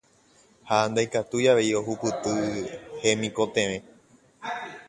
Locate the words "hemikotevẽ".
3.03-3.77